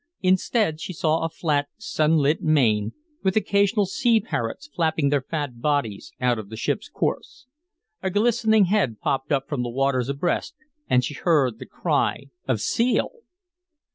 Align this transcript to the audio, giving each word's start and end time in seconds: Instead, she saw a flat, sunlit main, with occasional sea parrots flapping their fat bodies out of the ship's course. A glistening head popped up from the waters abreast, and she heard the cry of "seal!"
Instead, 0.21 0.81
she 0.81 0.93
saw 0.93 1.21
a 1.23 1.29
flat, 1.29 1.67
sunlit 1.77 2.41
main, 2.41 2.91
with 3.23 3.35
occasional 3.35 3.85
sea 3.85 4.19
parrots 4.19 4.65
flapping 4.73 5.09
their 5.09 5.21
fat 5.21 5.61
bodies 5.61 6.11
out 6.19 6.39
of 6.39 6.49
the 6.49 6.57
ship's 6.57 6.89
course. 6.89 7.45
A 8.01 8.09
glistening 8.09 8.65
head 8.65 8.99
popped 8.99 9.31
up 9.31 9.47
from 9.47 9.61
the 9.61 9.69
waters 9.69 10.09
abreast, 10.09 10.55
and 10.89 11.03
she 11.05 11.13
heard 11.13 11.59
the 11.59 11.67
cry 11.67 12.29
of 12.47 12.61
"seal!" 12.61 13.11